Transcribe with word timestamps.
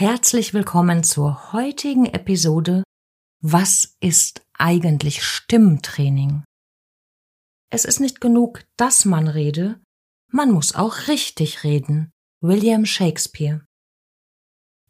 Herzlich 0.00 0.54
willkommen 0.54 1.04
zur 1.04 1.52
heutigen 1.52 2.06
Episode 2.06 2.84
Was 3.42 3.98
ist 4.00 4.40
eigentlich 4.54 5.22
Stimmtraining? 5.22 6.42
Es 7.68 7.84
ist 7.84 8.00
nicht 8.00 8.18
genug, 8.18 8.62
dass 8.78 9.04
man 9.04 9.28
rede, 9.28 9.78
man 10.28 10.52
muss 10.52 10.74
auch 10.74 11.08
richtig 11.08 11.64
reden. 11.64 12.12
William 12.40 12.86
Shakespeare. 12.86 13.60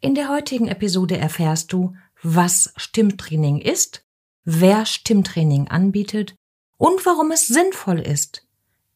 In 0.00 0.14
der 0.14 0.28
heutigen 0.28 0.68
Episode 0.68 1.18
erfährst 1.18 1.72
du, 1.72 1.96
was 2.22 2.72
Stimmtraining 2.76 3.58
ist, 3.58 4.04
wer 4.44 4.86
Stimmtraining 4.86 5.66
anbietet 5.66 6.36
und 6.78 7.04
warum 7.04 7.32
es 7.32 7.48
sinnvoll 7.48 7.98
ist. 7.98 8.46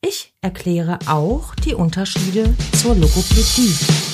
Ich 0.00 0.32
erkläre 0.40 1.00
auch 1.08 1.56
die 1.56 1.74
Unterschiede 1.74 2.54
zur 2.80 2.94
Logopädie. 2.94 4.13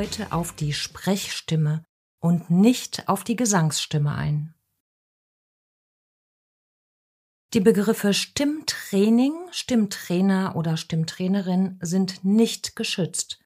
Heute 0.00 0.32
auf 0.32 0.54
die 0.54 0.72
Sprechstimme 0.72 1.84
und 2.20 2.48
nicht 2.48 3.06
auf 3.06 3.22
die 3.22 3.36
Gesangsstimme 3.36 4.14
ein. 4.14 4.54
Die 7.52 7.60
Begriffe 7.60 8.14
Stimmtraining, 8.14 9.34
Stimmtrainer 9.50 10.56
oder 10.56 10.78
Stimmtrainerin 10.78 11.78
sind 11.82 12.24
nicht 12.24 12.76
geschützt. 12.76 13.40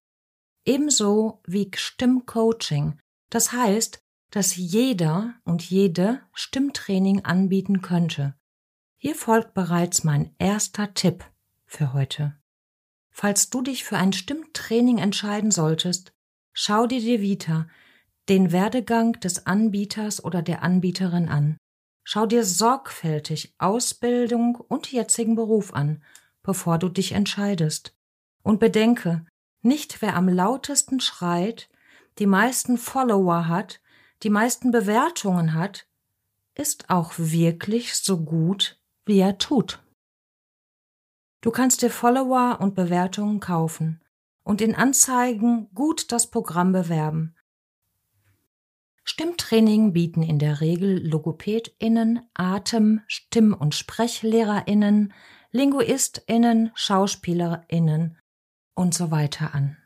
Ebenso 0.65 1.43
wie 1.45 1.73
Stimmcoaching. 1.75 3.01
Das 3.31 3.51
heißt, 3.51 3.99
dass 4.31 4.55
jeder 4.55 5.35
und 5.43 5.69
jede 5.69 6.21
Stimmtraining 6.35 7.25
anbieten 7.25 7.83
könnte. 7.83 8.37
Hier 8.97 9.17
folgt 9.17 9.55
bereits 9.55 10.05
mein 10.05 10.33
erster 10.39 10.95
Tipp 10.95 11.25
für 11.67 11.93
heute. 11.93 12.41
Falls 13.11 13.51
du 13.51 13.61
dich 13.61 13.83
für 13.83 13.97
ein 13.97 14.13
Stimmtraining 14.13 14.99
entscheiden 14.99 15.51
solltest, 15.51 16.14
schau 16.55 16.87
dir 16.87 17.01
die 17.01 17.21
Vita, 17.21 17.69
den 18.29 18.53
Werdegang 18.53 19.21
des 19.21 19.47
Anbieters 19.47 20.25
oder 20.25 20.41
der 20.41 20.63
Anbieterin 20.63 21.29
an. 21.29 21.59
Schau 22.05 22.27
dir 22.27 22.45
sorgfältig 22.45 23.55
Ausbildung 23.59 24.57
und 24.57 24.91
jetzigen 24.91 25.35
Beruf 25.35 25.75
an, 25.75 26.03
bevor 26.43 26.79
du 26.79 26.89
dich 26.89 27.13
entscheidest. 27.13 27.95
Und 28.43 28.61
bedenke, 28.61 29.27
nicht 29.63 30.01
wer 30.01 30.17
am 30.17 30.29
lautesten 30.29 31.01
schreit, 31.01 31.69
die 32.19 32.27
meisten 32.27 32.79
Follower 32.79 33.49
hat, 33.49 33.81
die 34.23 34.31
meisten 34.31 34.71
Bewertungen 34.71 35.55
hat, 35.55 35.87
ist 36.55 36.89
auch 36.89 37.15
wirklich 37.17 37.97
so 37.97 38.21
gut, 38.23 38.79
wie 39.07 39.19
er 39.19 39.39
tut. 39.39 39.83
Du 41.41 41.51
kannst 41.51 41.83
dir 41.83 41.91
Follower 41.91 42.59
und 42.61 42.75
Bewertungen 42.75 43.41
kaufen 43.41 44.01
und 44.45 44.61
in 44.61 44.75
Anzeigen 44.75 45.69
gut 45.75 46.13
das 46.13 46.31
Programm 46.31 46.73
bewerben. 46.73 47.35
Stimmtraining 49.03 49.93
bieten 49.93 50.23
in 50.23 50.39
der 50.39 50.61
Regel 50.61 51.07
LogopädInnen, 51.07 52.21
Atem-, 52.35 53.03
Stimm- 53.07 53.55
und 53.55 53.75
SprechlehrerInnen, 53.75 55.13
LinguistInnen, 55.51 56.71
SchauspielerInnen 56.75 58.19
und 58.75 58.95
so 58.95 59.11
weiter 59.11 59.55
an. 59.55 59.77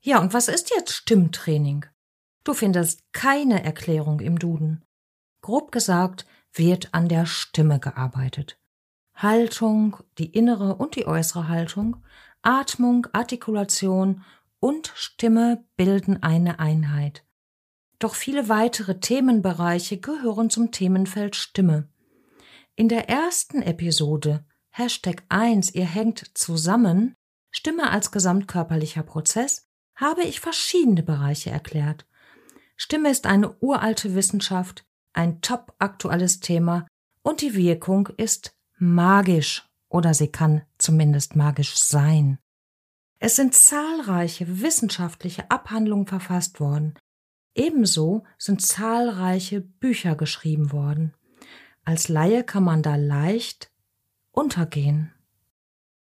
Ja, 0.00 0.20
und 0.20 0.32
was 0.32 0.48
ist 0.48 0.70
jetzt 0.70 0.92
Stimmtraining? 0.92 1.86
Du 2.44 2.54
findest 2.54 3.02
keine 3.12 3.64
Erklärung 3.64 4.20
im 4.20 4.38
Duden. 4.38 4.84
Grob 5.42 5.72
gesagt 5.72 6.26
wird 6.52 6.94
an 6.94 7.08
der 7.08 7.26
Stimme 7.26 7.80
gearbeitet. 7.80 8.58
Haltung, 9.16 9.96
die 10.18 10.26
innere 10.26 10.76
und 10.76 10.94
die 10.94 11.06
äußere 11.06 11.48
Haltung, 11.48 11.96
Atmung, 12.46 13.08
Artikulation 13.12 14.22
und 14.60 14.92
Stimme 14.94 15.64
bilden 15.76 16.22
eine 16.22 16.60
Einheit. 16.60 17.24
Doch 17.98 18.14
viele 18.14 18.48
weitere 18.48 19.00
Themenbereiche 19.00 19.98
gehören 19.98 20.48
zum 20.48 20.70
Themenfeld 20.70 21.34
Stimme. 21.34 21.88
In 22.76 22.88
der 22.88 23.08
ersten 23.08 23.62
Episode 23.62 24.44
Hashtag 24.70 25.24
1 25.28 25.74
Ihr 25.74 25.86
hängt 25.86 26.30
zusammen 26.34 27.16
Stimme 27.50 27.90
als 27.90 28.12
gesamtkörperlicher 28.12 29.02
Prozess 29.02 29.66
habe 29.96 30.22
ich 30.22 30.38
verschiedene 30.38 31.02
Bereiche 31.02 31.50
erklärt. 31.50 32.06
Stimme 32.76 33.10
ist 33.10 33.26
eine 33.26 33.56
uralte 33.58 34.14
Wissenschaft, 34.14 34.84
ein 35.14 35.40
top 35.40 35.74
aktuelles 35.80 36.38
Thema 36.38 36.86
und 37.22 37.40
die 37.40 37.56
Wirkung 37.56 38.08
ist 38.18 38.54
magisch 38.78 39.68
oder 39.96 40.12
sie 40.12 40.28
kann 40.28 40.60
zumindest 40.76 41.36
magisch 41.36 41.74
sein. 41.76 42.38
Es 43.18 43.36
sind 43.36 43.54
zahlreiche 43.54 44.60
wissenschaftliche 44.60 45.50
Abhandlungen 45.50 46.06
verfasst 46.06 46.60
worden. 46.60 46.98
Ebenso 47.54 48.24
sind 48.36 48.60
zahlreiche 48.60 49.62
Bücher 49.62 50.14
geschrieben 50.14 50.70
worden. 50.70 51.14
Als 51.86 52.08
Laie 52.08 52.44
kann 52.44 52.62
man 52.62 52.82
da 52.82 52.96
leicht 52.96 53.70
untergehen. 54.32 55.12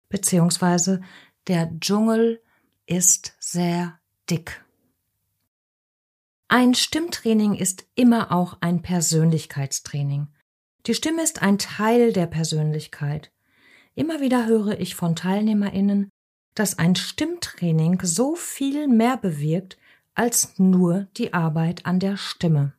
Beziehungsweise 0.08 1.00
der 1.46 1.70
Dschungel 1.78 2.42
ist 2.86 3.36
sehr 3.38 4.00
dick. 4.28 4.64
Ein 6.48 6.75
Stimmtraining 6.75 7.54
ist 7.54 7.86
immer 7.94 8.32
auch 8.32 8.56
ein 8.60 8.82
Persönlichkeitstraining. 8.82 10.26
Die 10.86 10.94
Stimme 10.94 11.22
ist 11.22 11.41
ein 11.41 11.58
Teil 11.58 12.12
der 12.12 12.26
Persönlichkeit. 12.26 13.30
Immer 13.96 14.20
wieder 14.20 14.46
höre 14.46 14.78
ich 14.78 14.94
von 14.94 15.16
Teilnehmerinnen, 15.16 16.10
dass 16.54 16.78
ein 16.78 16.96
Stimmtraining 16.96 18.00
so 18.02 18.36
viel 18.36 18.88
mehr 18.88 19.16
bewirkt 19.16 19.78
als 20.14 20.58
nur 20.58 21.08
die 21.16 21.32
Arbeit 21.32 21.86
an 21.86 21.98
der 21.98 22.18
Stimme. 22.18 22.74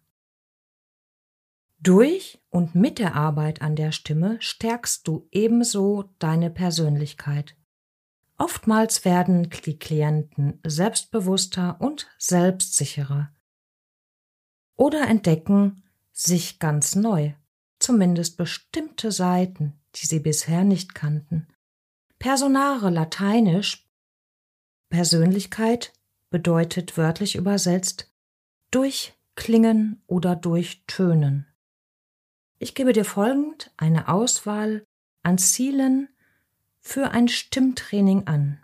Durch 1.80 2.40
und 2.50 2.76
mit 2.76 3.00
der 3.00 3.16
Arbeit 3.16 3.62
an 3.62 3.76
der 3.76 3.92
Stimme 3.92 4.38
stärkst 4.40 5.08
du 5.08 5.28
ebenso 5.32 6.06
deine 6.20 6.52
Persönlichkeit. 6.52 7.56
Oftmals 8.38 9.04
werden 9.04 9.50
die 9.66 9.80
Klienten 9.80 10.60
selbstbewusster 10.64 11.78
und 11.80 12.08
selbstsicherer 12.20 13.32
oder 14.76 15.08
entdecken 15.08 15.84
sich 16.12 16.60
ganz 16.60 16.96
neu 16.96 17.34
zumindest 17.80 18.38
bestimmte 18.38 19.12
Seiten, 19.12 19.80
die 20.00 20.08
sie 20.08 20.20
bisher 20.20 20.64
nicht 20.64 20.96
kannten. 20.96 21.48
Personare 22.20 22.90
lateinisch 22.90 23.88
Persönlichkeit 24.90 25.94
bedeutet 26.30 26.98
wörtlich 26.98 27.36
übersetzt 27.36 28.12
durchklingen 28.72 30.02
oder 30.08 30.36
durchtönen. 30.36 31.48
Ich 32.60 32.76
gebe 32.76 32.94
dir 32.94 33.06
folgend 33.06 33.72
eine 33.78 34.08
Auswahl 34.08 34.86
an 35.24 35.38
Zielen 35.38 36.10
für 36.80 37.12
ein 37.12 37.28
Stimmtraining 37.28 38.28
an. 38.28 38.64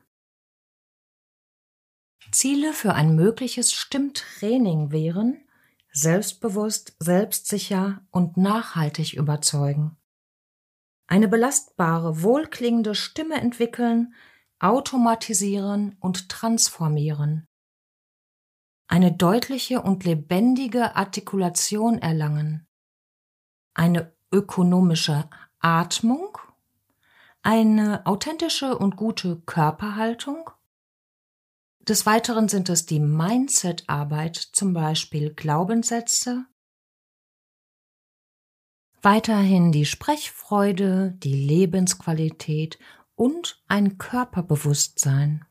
Ziele 2.32 2.74
für 2.74 2.96
ein 2.96 3.16
mögliches 3.16 3.74
Stimmtraining 3.74 4.92
wären 4.92 5.44
selbstbewusst, 5.92 6.96
selbstsicher 7.00 8.02
und 8.10 8.36
nachhaltig 8.36 9.14
überzeugen. 9.14 9.96
Eine 11.14 11.28
belastbare, 11.28 12.24
wohlklingende 12.24 12.96
Stimme 12.96 13.36
entwickeln, 13.36 14.16
automatisieren 14.58 15.96
und 16.00 16.28
transformieren. 16.28 17.48
Eine 18.88 19.12
deutliche 19.12 19.84
und 19.84 20.06
lebendige 20.06 20.96
Artikulation 20.96 22.00
erlangen. 22.00 22.66
Eine 23.76 24.12
ökonomische 24.32 25.30
Atmung. 25.60 26.36
Eine 27.44 28.08
authentische 28.08 28.76
und 28.76 28.96
gute 28.96 29.40
Körperhaltung 29.42 30.50
des 31.82 32.08
Weiteren 32.08 32.50
sind 32.50 32.70
es 32.70 32.88
die 32.88 33.00
Mindset-Arbeit, 33.00 34.38
zum 34.38 34.74
Beispiel 34.74 35.32
Glaubenssätze, 35.32 36.48
weiterhin 39.04 39.72
die 39.72 39.86
Sprechfreude, 39.86 41.14
die 41.18 41.34
Lebensqualität 41.34 42.80
und 43.16 43.62
ein 43.68 43.98
Körperbewusstsein. 43.98 45.46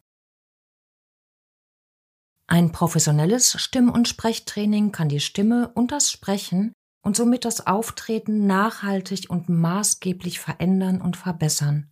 Ein 2.47 2.73
professionelles 2.73 3.61
Stimm- 3.61 3.91
und 3.91 4.09
Sprechtraining 4.09 4.91
kann 4.91 5.09
die 5.09 5.21
Stimme 5.21 5.71
und 5.75 5.93
das 5.93 6.11
Sprechen 6.11 6.73
und 7.03 7.17
somit 7.17 7.45
das 7.45 7.67
Auftreten 7.67 8.47
nachhaltig 8.47 9.31
und 9.31 9.49
maßgeblich 9.49 10.41
verändern 10.41 11.01
und 11.01 11.17
verbessern. 11.17 11.91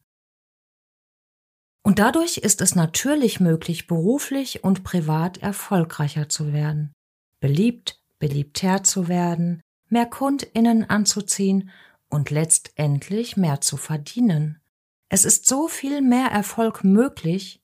Und 1.82 1.98
dadurch 1.98 2.38
ist 2.38 2.60
es 2.60 2.74
natürlich 2.74 3.40
möglich, 3.40 3.86
beruflich 3.86 4.64
und 4.64 4.84
privat 4.84 5.38
erfolgreicher 5.38 6.28
zu 6.28 6.52
werden, 6.52 6.92
beliebt, 7.40 8.02
beliebter 8.18 8.84
zu 8.84 9.08
werden, 9.08 9.62
mehr 9.90 10.06
Kundinnen 10.06 10.88
anzuziehen 10.88 11.70
und 12.08 12.30
letztendlich 12.30 13.36
mehr 13.36 13.60
zu 13.60 13.76
verdienen. 13.76 14.60
Es 15.08 15.24
ist 15.24 15.46
so 15.46 15.68
viel 15.68 16.02
mehr 16.02 16.28
Erfolg 16.28 16.84
möglich, 16.84 17.62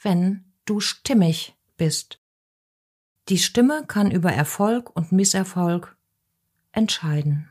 wenn 0.00 0.44
du 0.64 0.80
stimmig 0.80 1.56
bist. 1.76 2.20
Die 3.28 3.38
Stimme 3.38 3.84
kann 3.86 4.10
über 4.10 4.32
Erfolg 4.32 4.94
und 4.94 5.12
Misserfolg 5.12 5.96
entscheiden. 6.72 7.50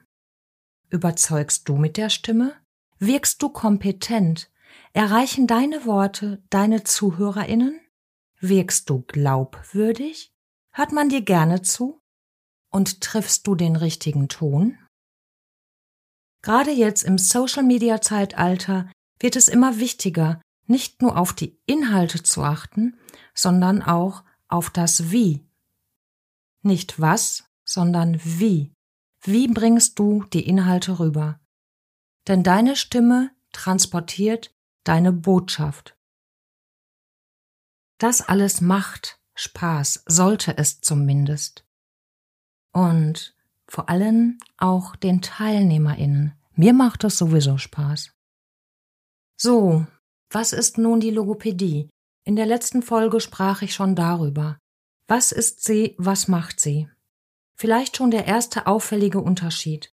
Überzeugst 0.89 1.69
du 1.69 1.77
mit 1.77 1.95
der 1.97 2.09
Stimme? 2.09 2.53
Wirkst 2.99 3.41
du 3.41 3.49
kompetent? 3.49 4.51
Erreichen 4.93 5.47
deine 5.47 5.85
Worte 5.85 6.43
deine 6.49 6.83
Zuhörerinnen? 6.83 7.79
Wirkst 8.39 8.89
du 8.89 9.03
glaubwürdig? 9.07 10.33
Hört 10.71 10.91
man 10.91 11.09
dir 11.09 11.21
gerne 11.21 11.61
zu? 11.61 12.00
Und 12.71 13.01
triffst 13.01 13.45
du 13.47 13.55
den 13.55 13.75
richtigen 13.75 14.29
Ton? 14.29 14.77
Gerade 16.41 16.71
jetzt 16.71 17.03
im 17.03 17.17
Social-Media-Zeitalter 17.17 18.89
wird 19.19 19.35
es 19.35 19.47
immer 19.47 19.77
wichtiger, 19.77 20.41
nicht 20.65 21.01
nur 21.01 21.17
auf 21.17 21.33
die 21.33 21.59
Inhalte 21.65 22.23
zu 22.23 22.43
achten, 22.43 22.97
sondern 23.33 23.81
auch 23.81 24.23
auf 24.47 24.69
das 24.69 25.11
Wie. 25.11 25.45
Nicht 26.63 26.99
was, 26.99 27.45
sondern 27.63 28.19
wie. 28.23 28.73
Wie 29.23 29.47
bringst 29.47 29.99
du 29.99 30.23
die 30.25 30.47
Inhalte 30.47 30.99
rüber? 30.99 31.39
Denn 32.27 32.43
deine 32.43 32.75
Stimme 32.75 33.31
transportiert 33.51 34.53
deine 34.83 35.11
Botschaft. 35.11 35.95
Das 37.97 38.21
alles 38.21 38.61
macht 38.61 39.19
Spaß, 39.35 40.03
sollte 40.07 40.57
es 40.57 40.81
zumindest. 40.81 41.65
Und 42.71 43.35
vor 43.67 43.89
allem 43.89 44.37
auch 44.57 44.95
den 44.95 45.21
Teilnehmerinnen. 45.21 46.33
Mir 46.53 46.73
macht 46.73 47.03
es 47.03 47.17
sowieso 47.17 47.57
Spaß. 47.57 48.11
So, 49.37 49.85
was 50.29 50.53
ist 50.53 50.77
nun 50.77 50.99
die 50.99 51.09
Logopädie? 51.09 51.89
In 52.23 52.35
der 52.35 52.45
letzten 52.45 52.81
Folge 52.81 53.19
sprach 53.19 53.61
ich 53.61 53.73
schon 53.73 53.95
darüber. 53.95 54.57
Was 55.07 55.31
ist 55.31 55.63
sie, 55.63 55.95
was 55.97 56.27
macht 56.27 56.59
sie? 56.59 56.87
Vielleicht 57.55 57.97
schon 57.97 58.11
der 58.11 58.25
erste 58.25 58.67
auffällige 58.67 59.19
Unterschied. 59.19 59.93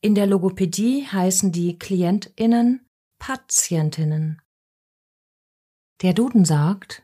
In 0.00 0.14
der 0.14 0.26
Logopädie 0.26 1.06
heißen 1.06 1.52
die 1.52 1.78
Klientinnen 1.78 2.86
Patientinnen. 3.18 4.42
Der 6.02 6.12
Duden 6.12 6.44
sagt 6.44 7.02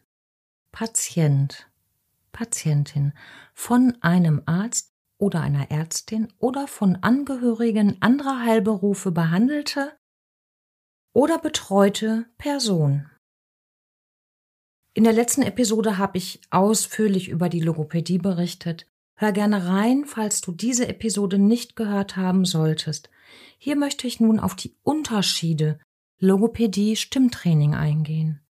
Patient, 0.72 1.70
Patientin 2.32 3.14
von 3.54 3.96
einem 4.02 4.42
Arzt 4.46 4.89
oder 5.20 5.40
einer 5.40 5.70
Ärztin 5.70 6.32
oder 6.38 6.66
von 6.66 6.96
Angehörigen 6.96 7.96
anderer 8.00 8.40
Heilberufe 8.40 9.12
behandelte 9.12 9.96
oder 11.12 11.38
betreute 11.38 12.26
Person. 12.38 13.08
In 14.94 15.04
der 15.04 15.12
letzten 15.12 15.42
Episode 15.42 15.98
habe 15.98 16.18
ich 16.18 16.40
ausführlich 16.50 17.28
über 17.28 17.48
die 17.48 17.60
Logopädie 17.60 18.18
berichtet 18.18 18.86
Hör 19.14 19.32
gerne 19.32 19.66
rein, 19.66 20.06
falls 20.06 20.40
du 20.40 20.50
diese 20.50 20.88
Episode 20.88 21.38
nicht 21.38 21.76
gehört 21.76 22.16
haben 22.16 22.46
solltest. 22.46 23.10
Hier 23.58 23.76
möchte 23.76 24.06
ich 24.06 24.18
nun 24.18 24.40
auf 24.40 24.56
die 24.56 24.74
Unterschiede 24.82 25.78
Logopädie 26.18 26.96
Stimmtraining 26.96 27.74
eingehen. 27.74 28.40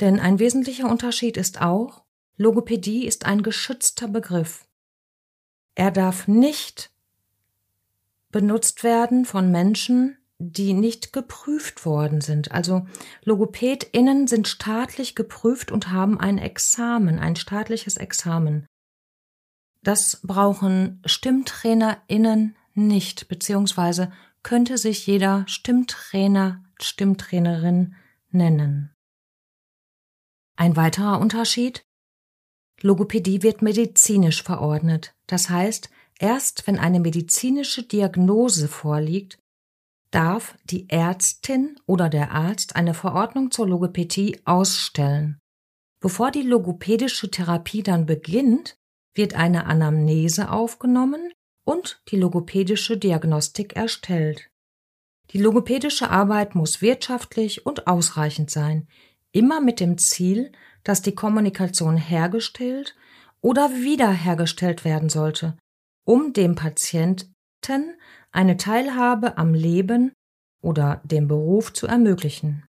Denn 0.00 0.18
ein 0.18 0.40
wesentlicher 0.40 0.90
Unterschied 0.90 1.36
ist 1.36 1.62
auch, 1.62 2.04
Logopädie 2.36 3.06
ist 3.06 3.26
ein 3.26 3.44
geschützter 3.44 4.08
Begriff. 4.08 4.66
Er 5.74 5.90
darf 5.90 6.28
nicht 6.28 6.90
benutzt 8.30 8.84
werden 8.84 9.24
von 9.24 9.50
Menschen, 9.50 10.16
die 10.38 10.72
nicht 10.72 11.12
geprüft 11.12 11.84
worden 11.84 12.20
sind. 12.20 12.52
Also 12.52 12.86
LogopädInnen 13.24 14.26
sind 14.26 14.48
staatlich 14.48 15.14
geprüft 15.14 15.70
und 15.70 15.90
haben 15.90 16.18
ein 16.18 16.38
Examen, 16.38 17.18
ein 17.18 17.36
staatliches 17.36 17.98
Examen. 17.98 18.66
Das 19.82 20.20
brauchen 20.22 21.02
StimmtrainerInnen 21.04 22.56
nicht, 22.74 23.28
beziehungsweise 23.28 24.12
könnte 24.42 24.78
sich 24.78 25.06
jeder 25.06 25.44
Stimmtrainer, 25.46 26.64
Stimmtrainerin 26.80 27.94
nennen. 28.30 28.94
Ein 30.56 30.76
weiterer 30.76 31.20
Unterschied? 31.20 31.82
Logopädie 32.80 33.42
wird 33.42 33.60
medizinisch 33.60 34.42
verordnet. 34.42 35.14
Das 35.30 35.48
heißt, 35.48 35.90
erst 36.18 36.66
wenn 36.66 36.76
eine 36.76 36.98
medizinische 36.98 37.84
Diagnose 37.84 38.66
vorliegt, 38.66 39.38
darf 40.10 40.56
die 40.64 40.90
Ärztin 40.90 41.76
oder 41.86 42.08
der 42.08 42.32
Arzt 42.32 42.74
eine 42.74 42.94
Verordnung 42.94 43.52
zur 43.52 43.68
Logopädie 43.68 44.40
ausstellen. 44.44 45.38
Bevor 46.00 46.32
die 46.32 46.42
logopädische 46.42 47.30
Therapie 47.30 47.84
dann 47.84 48.06
beginnt, 48.06 48.76
wird 49.14 49.34
eine 49.34 49.66
Anamnese 49.66 50.50
aufgenommen 50.50 51.32
und 51.64 52.02
die 52.08 52.16
logopädische 52.16 52.96
Diagnostik 52.96 53.76
erstellt. 53.76 54.50
Die 55.30 55.38
logopädische 55.38 56.10
Arbeit 56.10 56.56
muss 56.56 56.82
wirtschaftlich 56.82 57.66
und 57.66 57.86
ausreichend 57.86 58.50
sein, 58.50 58.88
immer 59.30 59.60
mit 59.60 59.78
dem 59.78 59.96
Ziel, 59.96 60.50
dass 60.82 61.02
die 61.02 61.14
Kommunikation 61.14 61.96
hergestellt 61.96 62.96
oder 63.42 63.70
wiederhergestellt 63.70 64.84
werden 64.84 65.08
sollte, 65.08 65.56
um 66.04 66.32
dem 66.32 66.54
Patienten 66.54 67.96
eine 68.32 68.56
Teilhabe 68.56 69.38
am 69.38 69.54
Leben 69.54 70.12
oder 70.62 71.00
dem 71.04 71.28
Beruf 71.28 71.72
zu 71.72 71.86
ermöglichen. 71.86 72.64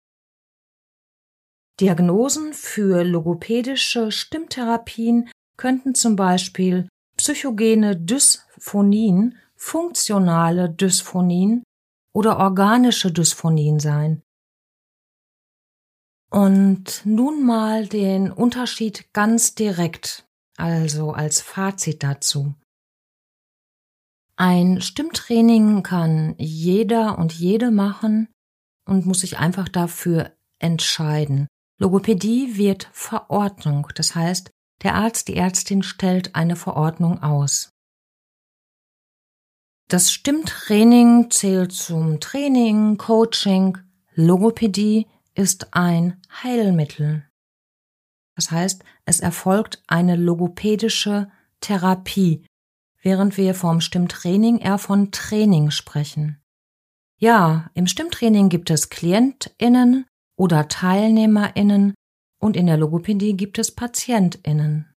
Diagnosen 1.80 2.52
für 2.52 3.04
logopädische 3.04 4.12
Stimmtherapien 4.12 5.30
könnten 5.56 5.94
zum 5.94 6.16
Beispiel 6.16 6.88
psychogene 7.16 7.96
Dysphonien, 7.96 9.38
funktionale 9.56 10.70
Dysphonien 10.70 11.62
oder 12.14 12.38
organische 12.38 13.12
Dysphonien 13.12 13.78
sein. 13.80 14.22
Und 16.30 17.02
nun 17.04 17.44
mal 17.44 17.86
den 17.86 18.30
Unterschied 18.30 19.12
ganz 19.12 19.54
direkt, 19.54 20.26
also 20.60 21.12
als 21.12 21.40
Fazit 21.40 22.02
dazu. 22.02 22.54
Ein 24.36 24.80
Stimmtraining 24.80 25.82
kann 25.82 26.34
jeder 26.38 27.18
und 27.18 27.32
jede 27.32 27.70
machen 27.70 28.28
und 28.86 29.04
muss 29.06 29.20
sich 29.20 29.38
einfach 29.38 29.68
dafür 29.68 30.32
entscheiden. 30.58 31.46
Logopädie 31.78 32.56
wird 32.56 32.88
Verordnung, 32.92 33.88
das 33.94 34.14
heißt, 34.14 34.50
der 34.82 34.94
Arzt, 34.94 35.28
die 35.28 35.36
Ärztin 35.36 35.82
stellt 35.82 36.34
eine 36.34 36.56
Verordnung 36.56 37.22
aus. 37.22 37.70
Das 39.88 40.12
Stimmtraining 40.12 41.30
zählt 41.30 41.72
zum 41.72 42.20
Training, 42.20 42.96
Coaching. 42.96 43.76
Logopädie 44.14 45.06
ist 45.34 45.74
ein 45.74 46.20
Heilmittel. 46.42 47.29
Das 48.40 48.50
heißt, 48.50 48.84
es 49.04 49.20
erfolgt 49.20 49.82
eine 49.86 50.16
logopädische 50.16 51.30
Therapie, 51.60 52.46
während 53.02 53.36
wir 53.36 53.54
vom 53.54 53.82
Stimmtraining 53.82 54.56
eher 54.56 54.78
von 54.78 55.12
Training 55.12 55.70
sprechen. 55.70 56.40
Ja, 57.18 57.70
im 57.74 57.86
Stimmtraining 57.86 58.48
gibt 58.48 58.70
es 58.70 58.88
KlientInnen 58.88 60.06
oder 60.36 60.68
TeilnehmerInnen, 60.68 61.92
und 62.38 62.56
in 62.56 62.64
der 62.64 62.78
Logopädie 62.78 63.36
gibt 63.36 63.58
es 63.58 63.74
PatientInnen. 63.74 64.90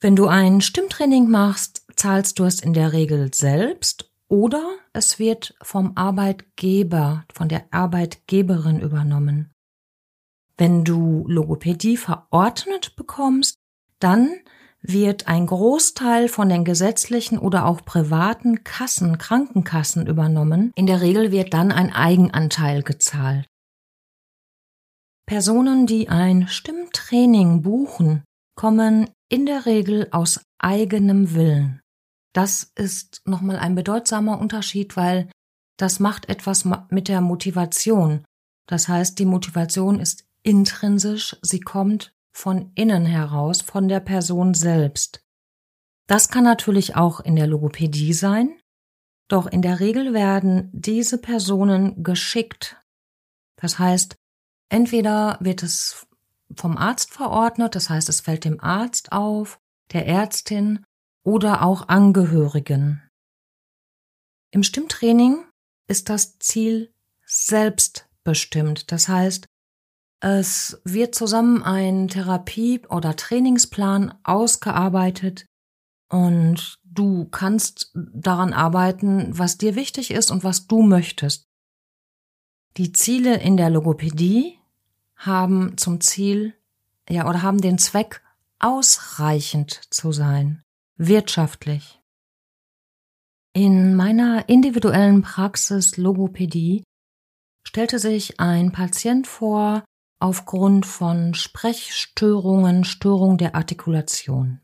Wenn 0.00 0.16
du 0.16 0.26
ein 0.26 0.60
Stimmtraining 0.60 1.30
machst, 1.30 1.86
zahlst 1.96 2.38
du 2.38 2.44
es 2.44 2.60
in 2.60 2.74
der 2.74 2.92
Regel 2.92 3.32
selbst 3.32 4.12
oder 4.28 4.76
es 4.92 5.18
wird 5.18 5.54
vom 5.62 5.96
Arbeitgeber, 5.96 7.24
von 7.32 7.48
der 7.48 7.64
Arbeitgeberin 7.70 8.80
übernommen. 8.80 9.55
Wenn 10.58 10.84
du 10.84 11.24
Logopädie 11.28 11.96
verordnet 11.96 12.96
bekommst, 12.96 13.58
dann 13.98 14.30
wird 14.80 15.26
ein 15.26 15.46
Großteil 15.46 16.28
von 16.28 16.48
den 16.48 16.64
gesetzlichen 16.64 17.38
oder 17.38 17.66
auch 17.66 17.84
privaten 17.84 18.62
Kassen, 18.64 19.18
Krankenkassen 19.18 20.06
übernommen. 20.06 20.72
In 20.76 20.86
der 20.86 21.00
Regel 21.00 21.32
wird 21.32 21.52
dann 21.52 21.72
ein 21.72 21.92
Eigenanteil 21.92 22.82
gezahlt. 22.82 23.46
Personen, 25.26 25.86
die 25.86 26.08
ein 26.08 26.46
Stimmtraining 26.46 27.62
buchen, 27.62 28.22
kommen 28.54 29.10
in 29.28 29.44
der 29.44 29.66
Regel 29.66 30.08
aus 30.12 30.40
eigenem 30.58 31.34
Willen. 31.34 31.80
Das 32.32 32.70
ist 32.76 33.22
nochmal 33.24 33.58
ein 33.58 33.74
bedeutsamer 33.74 34.38
Unterschied, 34.38 34.96
weil 34.96 35.28
das 35.78 36.00
macht 36.00 36.28
etwas 36.28 36.64
mit 36.90 37.08
der 37.08 37.20
Motivation. 37.20 38.24
Das 38.68 38.88
heißt, 38.88 39.18
die 39.18 39.26
Motivation 39.26 40.00
ist 40.00 40.25
intrinsisch, 40.46 41.36
sie 41.42 41.60
kommt 41.60 42.14
von 42.32 42.70
innen 42.74 43.04
heraus, 43.04 43.62
von 43.62 43.88
der 43.88 44.00
Person 44.00 44.54
selbst. 44.54 45.20
Das 46.06 46.28
kann 46.28 46.44
natürlich 46.44 46.94
auch 46.94 47.18
in 47.20 47.34
der 47.34 47.48
Logopädie 47.48 48.12
sein, 48.12 48.60
doch 49.28 49.48
in 49.48 49.60
der 49.60 49.80
Regel 49.80 50.14
werden 50.14 50.70
diese 50.72 51.18
Personen 51.18 52.04
geschickt. 52.04 52.80
Das 53.56 53.80
heißt, 53.80 54.14
entweder 54.68 55.38
wird 55.40 55.64
es 55.64 56.06
vom 56.54 56.76
Arzt 56.76 57.12
verordnet, 57.12 57.74
das 57.74 57.90
heißt, 57.90 58.08
es 58.08 58.20
fällt 58.20 58.44
dem 58.44 58.60
Arzt 58.60 59.10
auf, 59.10 59.58
der 59.92 60.06
Ärztin 60.06 60.84
oder 61.24 61.62
auch 61.62 61.88
Angehörigen. 61.88 63.02
Im 64.52 64.62
Stimmtraining 64.62 65.44
ist 65.88 66.08
das 66.08 66.38
Ziel 66.38 66.94
selbstbestimmt, 67.24 68.92
das 68.92 69.08
heißt, 69.08 69.48
es 70.20 70.80
wird 70.84 71.14
zusammen 71.14 71.62
ein 71.62 72.08
Therapie- 72.08 72.86
oder 72.88 73.16
Trainingsplan 73.16 74.14
ausgearbeitet 74.24 75.46
und 76.08 76.78
du 76.84 77.26
kannst 77.26 77.90
daran 77.94 78.52
arbeiten, 78.52 79.38
was 79.38 79.58
dir 79.58 79.74
wichtig 79.74 80.10
ist 80.10 80.30
und 80.30 80.44
was 80.44 80.66
du 80.66 80.82
möchtest. 80.82 81.44
Die 82.76 82.92
Ziele 82.92 83.40
in 83.40 83.56
der 83.56 83.70
Logopädie 83.70 84.58
haben 85.16 85.76
zum 85.76 86.00
Ziel, 86.00 86.54
ja, 87.08 87.28
oder 87.28 87.42
haben 87.42 87.60
den 87.60 87.78
Zweck, 87.78 88.22
ausreichend 88.58 89.80
zu 89.90 90.12
sein, 90.12 90.62
wirtschaftlich. 90.96 92.00
In 93.52 93.94
meiner 93.94 94.48
individuellen 94.48 95.22
Praxis 95.22 95.96
Logopädie 95.96 96.84
stellte 97.66 97.98
sich 97.98 98.38
ein 98.38 98.72
Patient 98.72 99.26
vor, 99.26 99.84
aufgrund 100.18 100.86
von 100.86 101.34
Sprechstörungen, 101.34 102.84
Störung 102.84 103.38
der 103.38 103.54
Artikulation. 103.54 104.60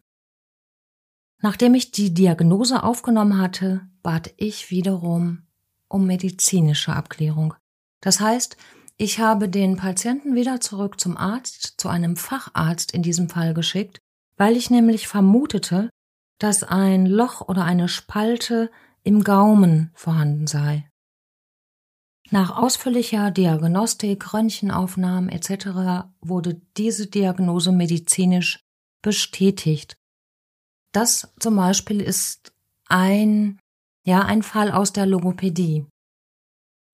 Nachdem 1.40 1.74
ich 1.74 1.90
die 1.90 2.14
Diagnose 2.14 2.82
aufgenommen 2.82 3.38
hatte, 3.38 3.82
bat 4.02 4.32
ich 4.36 4.70
wiederum 4.70 5.42
um 5.88 6.06
medizinische 6.06 6.94
Abklärung. 6.94 7.54
Das 8.00 8.20
heißt, 8.20 8.56
ich 8.96 9.18
habe 9.18 9.48
den 9.48 9.76
Patienten 9.76 10.34
wieder 10.34 10.60
zurück 10.60 11.00
zum 11.00 11.16
Arzt, 11.16 11.74
zu 11.78 11.88
einem 11.88 12.16
Facharzt 12.16 12.92
in 12.92 13.02
diesem 13.02 13.28
Fall 13.28 13.54
geschickt, 13.54 13.98
weil 14.36 14.56
ich 14.56 14.70
nämlich 14.70 15.08
vermutete, 15.08 15.90
dass 16.38 16.62
ein 16.62 17.06
Loch 17.06 17.40
oder 17.48 17.64
eine 17.64 17.88
Spalte 17.88 18.70
im 19.02 19.24
Gaumen 19.24 19.90
vorhanden 19.94 20.46
sei. 20.46 20.88
Nach 22.32 22.56
ausführlicher 22.56 23.30
Diagnostik, 23.30 24.32
Röntgenaufnahmen 24.32 25.28
etc. 25.28 26.08
wurde 26.22 26.62
diese 26.78 27.06
Diagnose 27.06 27.72
medizinisch 27.72 28.64
bestätigt. 29.02 29.98
Das 30.92 31.30
zum 31.38 31.56
Beispiel 31.56 32.00
ist 32.00 32.54
ein, 32.88 33.58
ja, 34.06 34.22
ein 34.22 34.42
Fall 34.42 34.72
aus 34.72 34.94
der 34.94 35.04
Logopädie. 35.04 35.84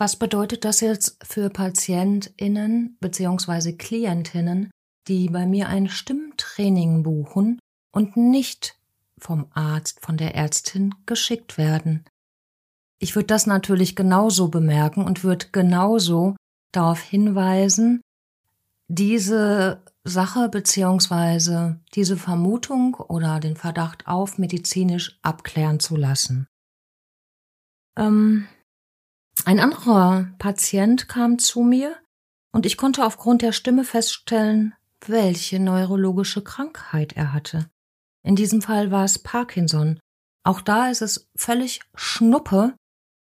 Was 0.00 0.16
bedeutet 0.16 0.64
das 0.64 0.80
jetzt 0.80 1.24
für 1.24 1.50
PatientInnen 1.50 2.96
bzw. 2.98 3.74
KlientInnen, 3.74 4.72
die 5.06 5.28
bei 5.28 5.46
mir 5.46 5.68
ein 5.68 5.88
Stimmtraining 5.88 7.04
buchen 7.04 7.60
und 7.92 8.16
nicht 8.16 8.76
vom 9.20 9.46
Arzt, 9.52 10.00
von 10.00 10.16
der 10.16 10.34
Ärztin 10.34 10.96
geschickt 11.06 11.58
werden? 11.58 12.04
Ich 13.00 13.14
würde 13.14 13.26
das 13.26 13.46
natürlich 13.46 13.94
genauso 13.96 14.48
bemerken 14.48 15.04
und 15.04 15.24
würde 15.24 15.46
genauso 15.52 16.36
darauf 16.72 17.00
hinweisen, 17.00 18.00
diese 18.88 19.82
Sache 20.04 20.48
beziehungsweise 20.48 21.80
diese 21.94 22.16
Vermutung 22.16 22.94
oder 22.94 23.40
den 23.40 23.56
Verdacht 23.56 24.06
auf 24.06 24.38
medizinisch 24.38 25.18
abklären 25.22 25.80
zu 25.80 25.96
lassen. 25.96 26.46
Ähm, 27.96 28.48
ein 29.44 29.60
anderer 29.60 30.28
Patient 30.38 31.08
kam 31.08 31.38
zu 31.38 31.62
mir 31.62 31.96
und 32.52 32.66
ich 32.66 32.76
konnte 32.76 33.04
aufgrund 33.04 33.42
der 33.42 33.52
Stimme 33.52 33.84
feststellen, 33.84 34.74
welche 35.06 35.60
neurologische 35.60 36.42
Krankheit 36.42 37.12
er 37.12 37.32
hatte. 37.32 37.70
In 38.24 38.34
diesem 38.34 38.62
Fall 38.62 38.90
war 38.90 39.04
es 39.04 39.18
Parkinson. 39.18 40.00
Auch 40.44 40.60
da 40.60 40.88
ist 40.88 41.02
es 41.02 41.28
völlig 41.36 41.80
Schnuppe, 41.94 42.74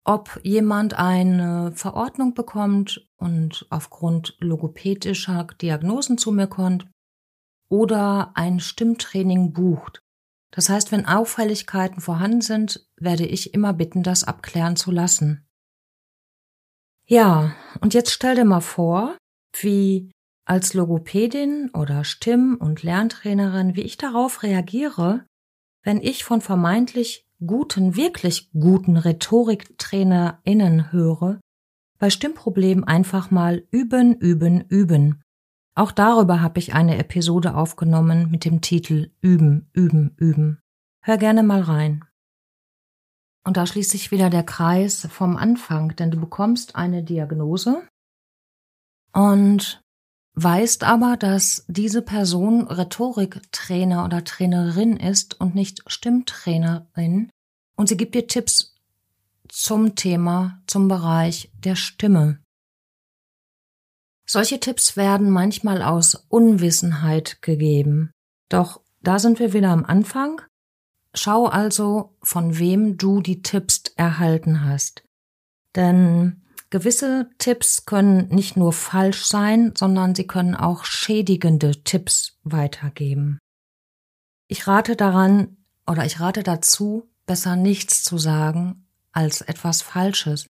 ob 0.04 0.40
jemand 0.42 0.94
eine 0.94 1.72
Verordnung 1.74 2.34
bekommt 2.34 3.08
und 3.16 3.66
aufgrund 3.70 4.36
logopädischer 4.40 5.46
Diagnosen 5.60 6.18
zu 6.18 6.32
mir 6.32 6.46
kommt 6.46 6.88
oder 7.68 8.32
ein 8.34 8.60
Stimmtraining 8.60 9.52
bucht. 9.52 10.00
Das 10.52 10.68
heißt, 10.68 10.90
wenn 10.90 11.06
Auffälligkeiten 11.06 12.00
vorhanden 12.00 12.40
sind, 12.40 12.88
werde 12.96 13.26
ich 13.26 13.54
immer 13.54 13.72
bitten, 13.72 14.02
das 14.02 14.24
abklären 14.24 14.76
zu 14.76 14.90
lassen. 14.90 15.46
Ja, 17.06 17.54
und 17.80 17.94
jetzt 17.94 18.10
stell 18.10 18.34
dir 18.34 18.44
mal 18.44 18.60
vor, 18.60 19.16
wie 19.60 20.10
als 20.44 20.74
Logopädin 20.74 21.70
oder 21.74 22.04
Stimm- 22.04 22.56
und 22.56 22.82
Lerntrainerin, 22.82 23.76
wie 23.76 23.82
ich 23.82 23.96
darauf 23.96 24.42
reagiere, 24.42 25.24
wenn 25.84 26.00
ich 26.00 26.24
von 26.24 26.40
vermeintlich 26.40 27.24
guten, 27.44 27.96
wirklich 27.96 28.50
guten 28.52 28.96
RhetoriktrainerInnen 28.96 30.92
höre, 30.92 31.40
bei 31.98 32.10
Stimmproblemen 32.10 32.84
einfach 32.84 33.30
mal 33.30 33.64
üben, 33.70 34.14
üben, 34.14 34.62
üben. 34.62 35.22
Auch 35.74 35.92
darüber 35.92 36.40
habe 36.40 36.58
ich 36.58 36.74
eine 36.74 36.98
Episode 36.98 37.54
aufgenommen 37.54 38.30
mit 38.30 38.44
dem 38.44 38.60
Titel 38.60 39.12
Üben, 39.20 39.70
üben, 39.72 40.14
üben. 40.16 40.60
Hör 41.02 41.16
gerne 41.16 41.42
mal 41.42 41.62
rein. 41.62 42.04
Und 43.44 43.56
da 43.56 43.66
schließt 43.66 43.90
sich 43.90 44.10
wieder 44.10 44.28
der 44.28 44.42
Kreis 44.42 45.06
vom 45.10 45.36
Anfang, 45.36 45.96
denn 45.96 46.10
du 46.10 46.20
bekommst 46.20 46.76
eine 46.76 47.02
Diagnose 47.02 47.82
und 49.12 49.82
weißt 50.42 50.84
aber, 50.84 51.16
dass 51.16 51.64
diese 51.68 52.02
Person 52.02 52.66
Rhetoriktrainer 52.66 54.04
oder 54.04 54.24
Trainerin 54.24 54.96
ist 54.96 55.40
und 55.40 55.54
nicht 55.54 55.82
Stimmtrainerin 55.86 57.30
und 57.76 57.88
sie 57.88 57.96
gibt 57.96 58.14
dir 58.14 58.26
Tipps 58.26 58.76
zum 59.48 59.96
Thema, 59.96 60.62
zum 60.66 60.88
Bereich 60.88 61.50
der 61.58 61.76
Stimme. 61.76 62.38
Solche 64.26 64.60
Tipps 64.60 64.96
werden 64.96 65.30
manchmal 65.30 65.82
aus 65.82 66.14
Unwissenheit 66.28 67.42
gegeben. 67.42 68.12
Doch 68.48 68.80
da 69.02 69.18
sind 69.18 69.40
wir 69.40 69.52
wieder 69.52 69.70
am 69.70 69.84
Anfang. 69.84 70.40
Schau 71.14 71.46
also, 71.46 72.16
von 72.22 72.58
wem 72.58 72.96
du 72.96 73.20
die 73.20 73.42
Tipps 73.42 73.82
erhalten 73.96 74.64
hast. 74.64 75.02
Denn 75.74 76.42
Gewisse 76.70 77.28
Tipps 77.38 77.84
können 77.84 78.28
nicht 78.28 78.56
nur 78.56 78.72
falsch 78.72 79.24
sein, 79.24 79.74
sondern 79.76 80.14
sie 80.14 80.26
können 80.26 80.54
auch 80.54 80.84
schädigende 80.84 81.82
Tipps 81.82 82.38
weitergeben. 82.44 83.38
Ich 84.46 84.68
rate 84.68 84.94
daran 84.94 85.56
oder 85.86 86.04
ich 86.04 86.20
rate 86.20 86.44
dazu, 86.44 87.10
besser 87.26 87.56
nichts 87.56 88.04
zu 88.04 88.18
sagen 88.18 88.86
als 89.10 89.40
etwas 89.40 89.82
Falsches. 89.82 90.46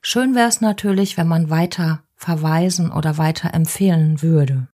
Schön 0.00 0.36
wäre 0.36 0.48
es 0.48 0.60
natürlich, 0.60 1.16
wenn 1.16 1.26
man 1.26 1.50
weiter 1.50 2.04
verweisen 2.14 2.92
oder 2.92 3.18
weiter 3.18 3.52
empfehlen 3.52 4.22
würde. 4.22 4.68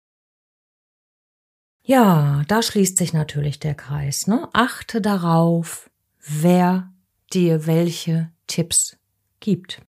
Ja, 1.81 2.43
da 2.47 2.61
schließt 2.61 2.97
sich 2.97 3.13
natürlich 3.13 3.59
der 3.59 3.75
Kreis. 3.75 4.27
Ne? 4.27 4.49
Achte 4.53 5.01
darauf, 5.01 5.89
wer 6.19 6.91
dir 7.31 7.65
welche 7.65 8.31
Tipps 8.47 8.97
gibt. 9.39 9.81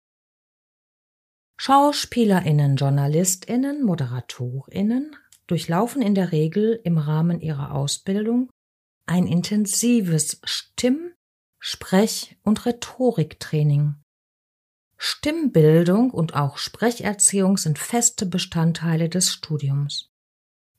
Schauspielerinnen, 1.63 2.75
Journalistinnen, 2.75 3.83
Moderatorinnen 3.83 5.15
durchlaufen 5.45 6.01
in 6.01 6.15
der 6.15 6.31
Regel 6.31 6.81
im 6.83 6.97
Rahmen 6.97 7.39
ihrer 7.39 7.75
Ausbildung 7.75 8.49
ein 9.05 9.27
intensives 9.27 10.41
Stimm-, 10.43 11.13
Sprech- 11.59 12.35
und 12.41 12.65
Rhetoriktraining. 12.65 13.93
Stimmbildung 14.97 16.09
und 16.09 16.33
auch 16.33 16.57
Sprecherziehung 16.57 17.57
sind 17.57 17.77
feste 17.77 18.25
Bestandteile 18.25 19.07
des 19.07 19.31
Studiums. 19.31 20.09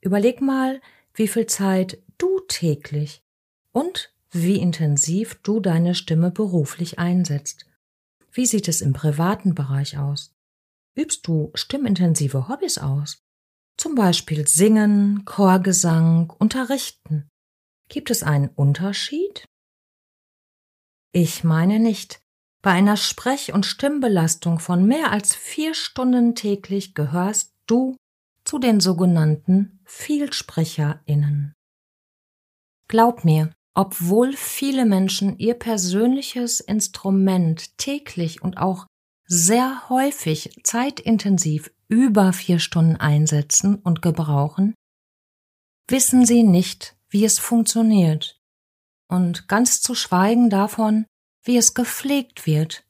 Überleg 0.00 0.40
mal, 0.40 0.80
wie 1.14 1.28
viel 1.28 1.46
Zeit 1.46 2.02
du 2.18 2.40
täglich 2.48 3.22
und 3.70 4.12
wie 4.32 4.56
intensiv 4.56 5.36
du 5.44 5.60
deine 5.60 5.94
Stimme 5.94 6.32
beruflich 6.32 6.98
einsetzt. 6.98 7.66
Wie 8.32 8.46
sieht 8.46 8.66
es 8.66 8.80
im 8.80 8.92
privaten 8.92 9.54
Bereich 9.54 9.96
aus? 9.96 10.34
Übst 10.94 11.26
du 11.26 11.50
stimmintensive 11.54 12.48
Hobbys 12.48 12.78
aus? 12.78 13.22
Zum 13.78 13.94
Beispiel 13.94 14.46
Singen, 14.46 15.24
Chorgesang, 15.24 16.30
Unterrichten. 16.38 17.28
Gibt 17.88 18.10
es 18.10 18.22
einen 18.22 18.48
Unterschied? 18.48 19.44
Ich 21.12 21.44
meine 21.44 21.78
nicht. 21.78 22.20
Bei 22.62 22.72
einer 22.72 22.96
Sprech- 22.96 23.52
und 23.52 23.66
Stimmbelastung 23.66 24.58
von 24.58 24.86
mehr 24.86 25.10
als 25.10 25.34
vier 25.34 25.74
Stunden 25.74 26.34
täglich 26.34 26.94
gehörst 26.94 27.54
du 27.66 27.96
zu 28.44 28.58
den 28.58 28.80
sogenannten 28.80 29.80
VielsprecherInnen. 29.86 31.54
Glaub 32.88 33.24
mir, 33.24 33.52
obwohl 33.74 34.34
viele 34.34 34.84
Menschen 34.84 35.38
ihr 35.38 35.54
persönliches 35.54 36.60
Instrument 36.60 37.76
täglich 37.78 38.42
und 38.42 38.58
auch 38.58 38.86
sehr 39.26 39.88
häufig 39.88 40.60
zeitintensiv 40.62 41.70
über 41.88 42.32
vier 42.32 42.58
Stunden 42.58 42.96
einsetzen 42.96 43.76
und 43.76 44.02
gebrauchen, 44.02 44.74
wissen 45.88 46.24
sie 46.26 46.42
nicht, 46.42 46.96
wie 47.08 47.24
es 47.24 47.38
funktioniert. 47.38 48.40
Und 49.08 49.48
ganz 49.48 49.82
zu 49.82 49.94
schweigen 49.94 50.48
davon, 50.48 51.06
wie 51.42 51.56
es 51.56 51.74
gepflegt 51.74 52.46
wird. 52.46 52.84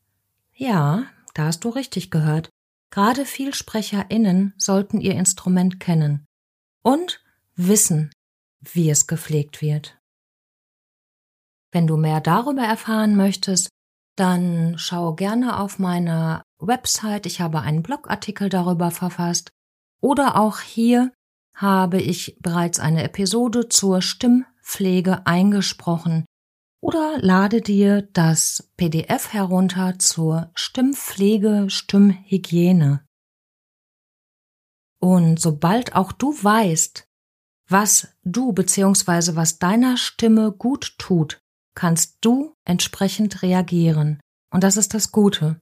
Ja, 0.55 1.07
da 1.35 1.47
hast 1.47 1.65
du 1.65 1.71
richtig 1.71 2.11
gehört. 2.11 2.49
Gerade 2.91 3.25
VielsprecherInnen 3.25 4.55
sollten 4.59 5.01
ihr 5.01 5.15
Instrument 5.15 5.81
kennen 5.81 6.27
und 6.83 7.25
wissen, 7.57 8.13
wie 8.61 8.91
es 8.91 9.07
gepflegt 9.07 9.63
wird. 9.63 9.99
Wenn 11.73 11.87
du 11.87 11.97
mehr 11.97 12.21
darüber 12.21 12.63
erfahren 12.63 13.17
möchtest, 13.17 13.71
dann 14.17 14.75
schau 14.79 15.15
gerne 15.15 15.59
auf 15.59 15.79
meiner 15.79 16.43
Website. 16.59 17.27
Ich 17.27 17.41
habe 17.41 17.61
einen 17.61 17.83
Blogartikel 17.83 18.49
darüber 18.49 18.91
verfasst. 18.91 19.51
Oder 20.01 20.37
auch 20.37 20.61
hier 20.61 21.13
habe 21.55 22.01
ich 22.01 22.39
bereits 22.41 22.81
eine 22.81 23.05
Episode 23.05 23.69
zur 23.69 24.03
Stimmpflege 24.03 25.27
eingesprochen. 25.27 26.25
Oder 26.81 27.19
lade 27.21 27.61
dir 27.61 28.03
das 28.13 28.73
PDF 28.77 29.33
herunter 29.33 29.99
zur 29.99 30.51
Stimmpflege, 30.55 31.67
Stimmhygiene. 31.69 33.05
Und 34.99 35.41
sobald 35.41 35.95
auch 35.95 36.13
du 36.13 36.33
weißt, 36.33 37.07
was 37.69 38.09
du 38.25 38.53
bzw. 38.53 39.37
was 39.37 39.59
deiner 39.59 39.97
Stimme 39.97 40.53
gut 40.53 40.97
tut, 40.99 41.41
kannst 41.75 42.19
du 42.21 42.55
entsprechend 42.65 43.43
reagieren. 43.43 44.21
Und 44.51 44.65
das 44.65 44.77
ist 44.77 44.95
das 44.95 45.13
Gute. 45.13 45.59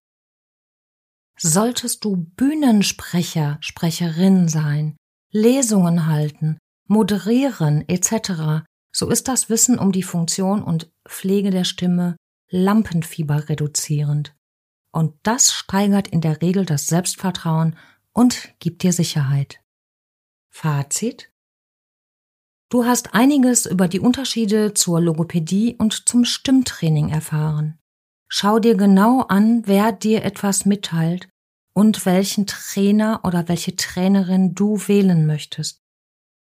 Solltest 1.38 2.04
du 2.04 2.16
Bühnensprecher, 2.16 3.58
Sprecherin 3.60 4.48
sein, 4.48 4.96
Lesungen 5.30 6.06
halten, 6.06 6.58
moderieren 6.86 7.88
etc., 7.88 8.64
so 8.92 9.08
ist 9.08 9.28
das 9.28 9.48
Wissen 9.48 9.78
um 9.78 9.92
die 9.92 10.02
Funktion 10.02 10.62
und 10.62 10.90
Pflege 11.08 11.50
der 11.50 11.64
Stimme 11.64 12.16
Lampenfieber 12.48 13.48
reduzierend. 13.48 14.34
Und 14.92 15.14
das 15.22 15.52
steigert 15.52 16.08
in 16.08 16.20
der 16.20 16.42
Regel 16.42 16.66
das 16.66 16.88
Selbstvertrauen 16.88 17.76
und 18.12 18.52
gibt 18.58 18.82
dir 18.82 18.92
Sicherheit. 18.92 19.60
Fazit 20.48 21.30
Du 22.70 22.84
hast 22.84 23.14
einiges 23.14 23.66
über 23.66 23.88
die 23.88 23.98
Unterschiede 23.98 24.74
zur 24.74 25.00
Logopädie 25.00 25.74
und 25.76 26.08
zum 26.08 26.24
Stimmtraining 26.24 27.08
erfahren. 27.08 27.80
Schau 28.28 28.60
dir 28.60 28.76
genau 28.76 29.22
an, 29.22 29.66
wer 29.66 29.90
dir 29.90 30.24
etwas 30.24 30.66
mitteilt 30.66 31.28
und 31.72 32.06
welchen 32.06 32.46
Trainer 32.46 33.22
oder 33.24 33.48
welche 33.48 33.74
Trainerin 33.74 34.54
du 34.54 34.78
wählen 34.86 35.26
möchtest. 35.26 35.82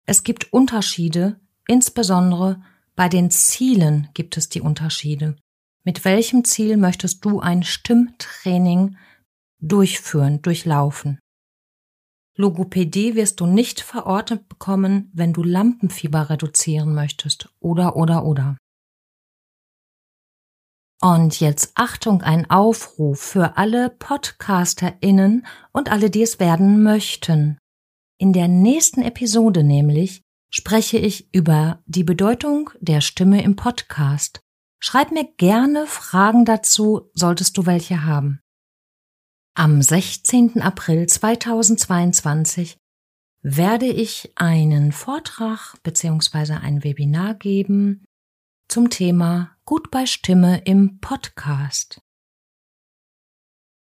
Es 0.05 0.23
gibt 0.23 0.53
Unterschiede, 0.53 1.37
insbesondere 1.67 2.63
bei 2.95 3.09
den 3.09 3.29
Zielen 3.29 4.07
gibt 4.13 4.37
es 4.37 4.47
die 4.47 4.61
Unterschiede. 4.61 5.35
Mit 5.83 6.05
welchem 6.05 6.45
Ziel 6.45 6.77
möchtest 6.77 7.25
du 7.25 7.41
ein 7.41 7.61
Stimmtraining 7.63 8.95
durchführen, 9.59 10.41
durchlaufen? 10.41 11.19
Logopädie 12.37 13.15
wirst 13.15 13.39
du 13.39 13.45
nicht 13.45 13.79
verordnet 13.79 14.49
bekommen, 14.49 15.09
wenn 15.13 15.31
du 15.31 15.41
Lampenfieber 15.41 16.29
reduzieren 16.29 16.93
möchtest. 16.93 17.49
Oder, 17.59 17.95
oder, 17.95 18.25
oder. 18.25 18.57
Und 21.01 21.39
jetzt 21.39 21.71
Achtung, 21.75 22.21
ein 22.21 22.49
Aufruf 22.49 23.19
für 23.19 23.57
alle 23.57 23.89
PodcasterInnen 23.89 25.45
und 25.71 25.91
alle, 25.91 26.09
die 26.09 26.23
es 26.23 26.39
werden 26.39 26.83
möchten. 26.83 27.57
In 28.17 28.33
der 28.33 28.47
nächsten 28.47 29.01
Episode 29.01 29.63
nämlich 29.63 30.21
spreche 30.49 30.97
ich 30.97 31.33
über 31.33 31.83
die 31.85 32.03
Bedeutung 32.03 32.69
der 32.79 33.01
Stimme 33.01 33.43
im 33.43 33.55
Podcast. 33.55 34.39
Schreib 34.79 35.11
mir 35.11 35.25
gerne 35.37 35.85
Fragen 35.87 36.45
dazu, 36.45 37.09
solltest 37.13 37.57
du 37.57 37.65
welche 37.65 38.05
haben. 38.05 38.39
Am 39.57 39.81
16. 39.81 40.61
April 40.61 41.07
2022 41.07 42.75
werde 43.41 43.85
ich 43.85 44.33
einen 44.35 44.91
Vortrag 44.91 45.81
bzw. 45.81 46.55
ein 46.55 46.83
Webinar 46.83 47.35
geben 47.35 48.03
zum 48.67 48.89
Thema 48.89 49.55
Gut 49.63 49.91
bei 49.91 50.07
Stimme 50.07 50.57
im 50.65 50.99
Podcast. 50.99 52.01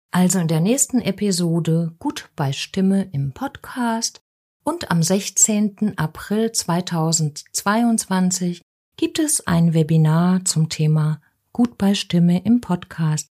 Also 0.10 0.39
in 0.39 0.47
der 0.47 0.62
nächsten 0.62 1.00
Episode 1.00 1.95
Gut 2.00 2.32
bei 2.36 2.54
Stimme 2.54 3.12
im 3.12 3.34
Podcast 3.34 4.19
und 4.63 4.89
am 4.89 5.04
16. 5.04 5.95
April 5.95 6.52
2022 6.52 8.63
gibt 8.97 9.19
es 9.19 9.45
ein 9.45 9.76
Webinar 9.76 10.43
zum 10.43 10.69
Thema 10.69 11.21
Gut 11.54 11.78
bei 11.78 11.93
Stimme 11.93 12.43
im 12.45 12.62
Podcast 12.62 13.31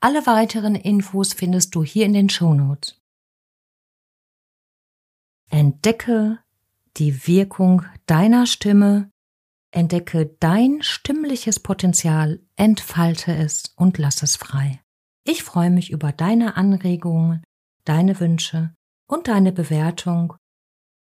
alle 0.00 0.26
weiteren 0.26 0.74
Infos 0.74 1.32
findest 1.32 1.74
du 1.74 1.84
hier 1.84 2.06
in 2.06 2.12
den 2.12 2.28
Shownotes. 2.28 3.00
Entdecke 5.50 6.38
die 6.96 7.26
Wirkung 7.26 7.84
deiner 8.06 8.46
Stimme, 8.46 9.10
entdecke 9.70 10.36
dein 10.40 10.82
stimmliches 10.82 11.60
Potenzial, 11.60 12.40
entfalte 12.56 13.34
es 13.34 13.72
und 13.76 13.98
lass 13.98 14.22
es 14.22 14.36
frei. 14.36 14.80
Ich 15.24 15.42
freue 15.42 15.70
mich 15.70 15.90
über 15.90 16.12
deine 16.12 16.56
Anregungen, 16.56 17.44
deine 17.84 18.18
Wünsche 18.20 18.74
und 19.06 19.28
deine 19.28 19.52
Bewertung 19.52 20.34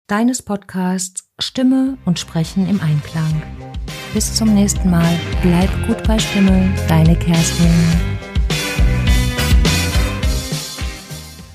deines 0.09 0.41
Podcasts 0.41 1.29
Stimme 1.39 1.97
und 2.05 2.19
Sprechen 2.19 2.67
im 2.67 2.81
Einklang. 2.81 3.41
Bis 4.13 4.33
zum 4.33 4.53
nächsten 4.55 4.89
Mal. 4.89 5.19
Bleib 5.43 5.69
gut 5.87 6.03
bei 6.07 6.17
Stimme, 6.17 6.73
deine 6.87 7.15
Kerstin. 7.15 8.18